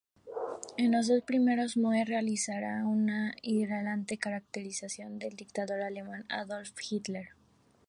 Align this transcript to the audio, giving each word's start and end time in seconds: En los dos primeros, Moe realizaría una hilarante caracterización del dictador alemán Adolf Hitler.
En 0.77 0.91
los 0.93 1.09
dos 1.09 1.21
primeros, 1.21 1.77
Moe 1.77 2.03
realizaría 2.03 2.87
una 2.87 3.35
hilarante 3.43 4.17
caracterización 4.17 5.19
del 5.19 5.35
dictador 5.35 5.79
alemán 5.83 6.25
Adolf 6.27 6.71
Hitler. 6.89 7.29